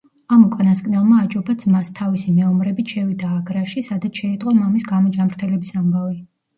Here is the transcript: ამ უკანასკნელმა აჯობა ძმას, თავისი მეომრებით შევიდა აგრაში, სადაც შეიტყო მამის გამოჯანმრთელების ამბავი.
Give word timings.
ამ 0.35 0.45
უკანასკნელმა 0.45 1.17
აჯობა 1.25 1.55
ძმას, 1.65 1.91
თავისი 2.01 2.35
მეომრებით 2.39 2.97
შევიდა 2.97 3.31
აგრაში, 3.39 3.87
სადაც 3.93 4.25
შეიტყო 4.27 4.59
მამის 4.61 4.93
გამოჯანმრთელების 4.93 5.81
ამბავი. 5.87 6.23